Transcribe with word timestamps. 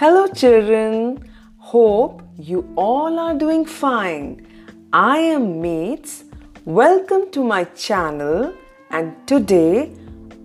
Hello, 0.00 0.28
children. 0.28 1.28
Hope 1.56 2.22
you 2.38 2.72
all 2.76 3.18
are 3.18 3.34
doing 3.36 3.64
fine. 3.64 4.46
I 4.92 5.18
am 5.18 5.60
Meets. 5.60 6.22
Welcome 6.64 7.32
to 7.32 7.42
my 7.42 7.64
channel, 7.64 8.54
and 8.90 9.16
today 9.26 9.92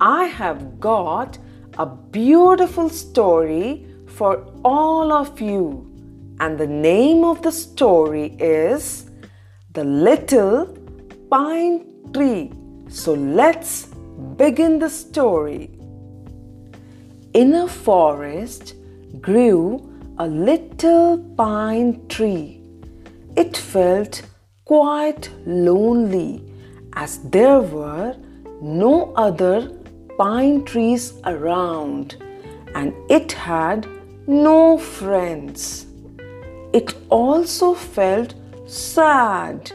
I 0.02 0.24
have 0.24 0.80
got 0.80 1.38
a 1.78 1.86
beautiful 1.86 2.90
story 2.90 3.86
for 4.08 4.44
all 4.66 5.12
of 5.12 5.40
you. 5.40 5.88
And 6.40 6.58
the 6.58 6.66
name 6.66 7.24
of 7.24 7.44
the 7.44 7.52
story 7.52 8.36
is 8.40 9.12
The 9.74 9.84
Little 9.84 10.76
Pine 11.30 11.86
Tree. 12.12 12.52
So 12.90 13.14
let's 13.14 13.86
begin 14.36 14.80
the 14.80 14.90
story. 14.90 15.70
In 17.36 17.54
a 17.54 17.68
forest 17.68 18.78
grew 19.22 19.90
a 20.18 20.28
little 20.28 21.18
pine 21.38 22.08
tree. 22.08 22.62
It 23.36 23.58
felt 23.58 24.22
quite 24.66 25.30
lonely 25.46 26.44
as 26.94 27.20
there 27.30 27.60
were 27.60 28.16
no 28.62 29.14
other 29.16 29.72
pine 30.18 30.64
trees 30.64 31.14
around 31.26 32.18
and 32.76 32.94
it 33.10 33.32
had 33.32 33.88
no 34.28 34.78
friends. 34.78 35.86
It 36.72 36.96
also 37.10 37.74
felt 37.74 38.36
sad 38.66 39.72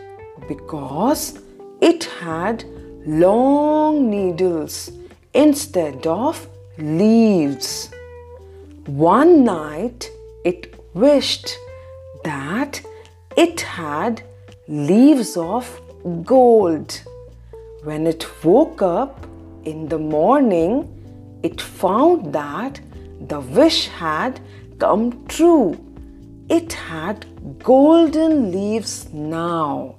because 0.48 1.40
it 1.80 2.04
had 2.04 2.64
long 3.06 4.10
needles 4.10 4.90
instead 5.34 6.06
of 6.06 6.48
leaves. 6.78 7.90
One 8.88 9.44
night 9.44 10.10
it 10.44 10.74
wished 10.94 11.58
that 12.24 12.80
it 13.36 13.60
had 13.60 14.22
leaves 14.66 15.36
of 15.36 15.68
gold. 16.24 16.98
When 17.84 18.06
it 18.06 18.24
woke 18.42 18.80
up 18.80 19.26
in 19.64 19.88
the 19.88 19.98
morning, 19.98 20.88
it 21.42 21.60
found 21.60 22.32
that 22.32 22.80
the 23.28 23.40
wish 23.40 23.88
had 23.88 24.40
come 24.78 25.26
true. 25.26 25.76
It 26.48 26.72
had 26.72 27.26
golden 27.62 28.50
leaves 28.50 29.12
now. 29.12 29.96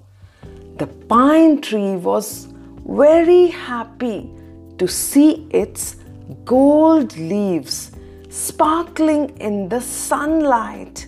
The 0.79 0.87
pine 0.87 1.61
tree 1.61 1.95
was 1.95 2.47
very 2.87 3.49
happy 3.49 4.31
to 4.79 4.87
see 4.87 5.47
its 5.51 5.97
gold 6.43 7.15
leaves 7.17 7.91
sparkling 8.29 9.29
in 9.39 9.67
the 9.69 9.81
sunlight. 9.81 11.07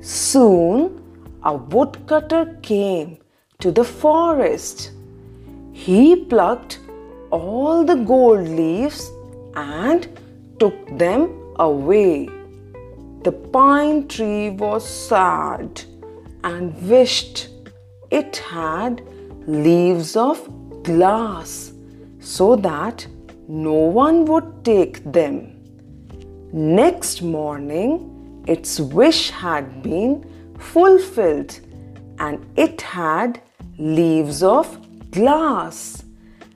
Soon 0.00 1.02
a 1.42 1.54
woodcutter 1.54 2.56
came 2.62 3.18
to 3.58 3.72
the 3.72 3.84
forest. 3.84 4.92
He 5.72 6.24
plucked 6.24 6.78
all 7.30 7.84
the 7.84 7.96
gold 7.96 8.48
leaves 8.48 9.10
and 9.56 10.08
took 10.60 10.98
them 10.98 11.54
away. 11.56 12.28
The 13.24 13.32
pine 13.32 14.06
tree 14.06 14.50
was 14.50 14.88
sad 14.88 15.82
and 16.44 16.88
wished 16.88 17.48
it 18.10 18.36
had 18.36 19.02
leaves 19.48 20.16
of 20.16 20.48
glass 20.84 21.72
so 22.20 22.54
that 22.54 23.04
no 23.48 23.72
one 23.72 24.24
would 24.26 24.64
take 24.64 25.02
them. 25.12 25.55
Next 26.56 27.20
morning, 27.20 28.42
its 28.48 28.80
wish 28.80 29.28
had 29.28 29.82
been 29.82 30.24
fulfilled 30.58 31.60
and 32.18 32.46
it 32.56 32.80
had 32.80 33.42
leaves 33.76 34.42
of 34.42 34.66
glass. 35.10 36.02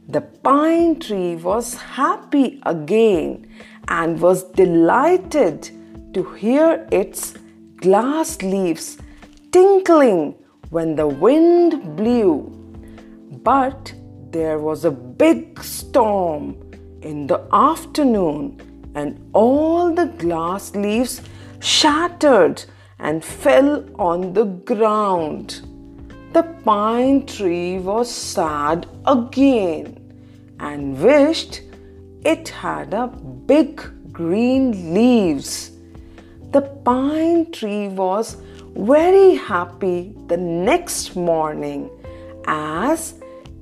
The 0.08 0.22
pine 0.22 1.00
tree 1.00 1.36
was 1.36 1.74
happy 1.74 2.62
again 2.64 3.46
and 3.88 4.18
was 4.18 4.44
delighted 4.44 5.68
to 6.14 6.22
hear 6.32 6.88
its 6.90 7.34
glass 7.76 8.40
leaves 8.40 8.96
tinkling 9.52 10.34
when 10.70 10.96
the 10.96 11.08
wind 11.08 11.94
blew. 11.94 12.50
But 13.42 13.92
there 14.30 14.60
was 14.60 14.86
a 14.86 14.90
big 14.90 15.62
storm 15.62 16.56
in 17.02 17.26
the 17.26 17.46
afternoon 17.52 18.69
and 18.94 19.18
all 19.32 19.94
the 19.94 20.06
glass 20.06 20.74
leaves 20.74 21.20
shattered 21.60 22.64
and 22.98 23.24
fell 23.24 23.84
on 23.98 24.32
the 24.32 24.44
ground. 24.44 25.62
The 26.32 26.42
pine 26.64 27.26
tree 27.26 27.78
was 27.78 28.10
sad 28.10 28.86
again 29.06 29.96
and 30.60 31.02
wished 31.02 31.62
it 32.24 32.48
had 32.48 32.94
a 32.94 33.06
big 33.06 33.82
green 34.12 34.94
leaves. 34.94 35.72
The 36.52 36.62
pine 36.62 37.50
tree 37.50 37.88
was 37.88 38.36
very 38.76 39.34
happy 39.34 40.14
the 40.26 40.36
next 40.36 41.16
morning 41.16 41.90
as 42.46 43.14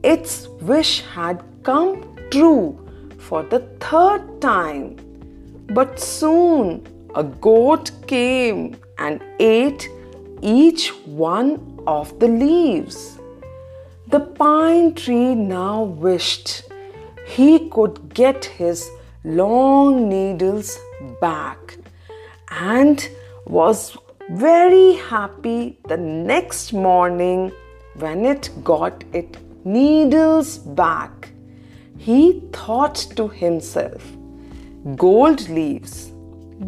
its 0.02 0.48
wish 0.60 1.02
had 1.02 1.42
come 1.62 2.16
true 2.30 2.78
for 3.18 3.42
the 3.42 3.60
third 3.80 4.40
time. 4.40 4.96
But 5.70 6.00
soon 6.00 6.86
a 7.14 7.22
goat 7.22 7.90
came 8.06 8.76
and 8.98 9.22
ate 9.38 9.88
each 10.40 10.88
one 11.04 11.80
of 11.86 12.18
the 12.18 12.28
leaves. 12.28 13.18
The 14.08 14.20
pine 14.20 14.94
tree 14.94 15.34
now 15.34 15.82
wished 15.82 16.62
he 17.26 17.68
could 17.68 18.14
get 18.14 18.44
his 18.44 18.88
long 19.24 20.08
needles 20.08 20.78
back 21.20 21.76
and 22.50 23.06
was 23.46 23.96
very 24.30 24.94
happy 24.94 25.78
the 25.86 25.96
next 25.98 26.72
morning 26.72 27.52
when 27.94 28.24
it 28.24 28.50
got 28.64 29.04
its 29.12 29.38
needles 29.64 30.58
back. 30.58 31.30
He 31.98 32.42
thought 32.52 32.94
to 33.16 33.28
himself, 33.28 34.02
gold 34.96 35.48
leaves, 35.48 36.12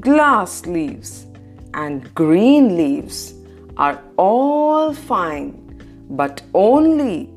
glass 0.01 0.67
leaves, 0.67 1.27
and 1.75 2.13
green 2.15 2.77
leaves 2.77 3.35
are 3.77 4.03
all 4.17 4.93
fine, 4.93 5.53
but 6.11 6.43
only 6.55 7.31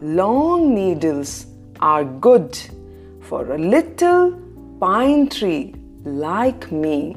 long 0.00 0.74
needles 0.74 1.46
are 1.80 2.04
good 2.04 2.58
for 3.20 3.54
a 3.54 3.58
little 3.58 4.40
pine 4.80 5.28
tree 5.28 5.74
like 6.04 6.70
me. 6.72 7.16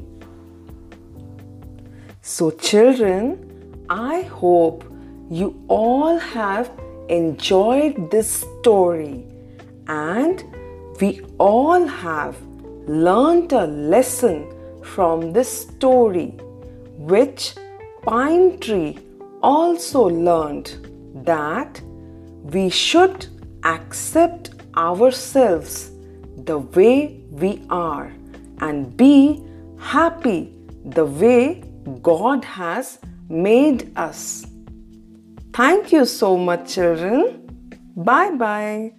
So, 2.22 2.50
children, 2.50 3.84
I 3.88 4.22
hope 4.22 4.84
you 5.30 5.62
all 5.68 6.18
have 6.18 6.70
enjoyed 7.08 8.10
this 8.10 8.44
story 8.60 9.24
and 9.86 10.42
we 11.00 11.20
all 11.38 11.86
have 11.86 12.36
learnt 12.86 13.52
a 13.52 13.66
lesson 13.66 14.50
from 14.82 15.32
this 15.32 15.62
story, 15.68 16.28
which 16.96 17.54
Pine 18.02 18.58
Tree 18.58 18.98
also 19.42 20.08
learned 20.08 20.76
that 21.24 21.80
we 22.42 22.68
should 22.68 23.26
accept 23.64 24.50
ourselves 24.76 25.90
the 26.44 26.58
way 26.58 27.20
we 27.30 27.62
are 27.70 28.12
and 28.60 28.96
be 28.96 29.42
happy 29.78 30.52
the 30.84 31.04
way 31.04 31.62
God 32.02 32.44
has 32.44 32.98
made 33.28 33.96
us. 33.96 34.46
Thank 35.52 35.92
you 35.92 36.04
so 36.04 36.36
much, 36.36 36.74
children. 36.74 37.40
Bye 37.96 38.30
bye. 38.32 38.92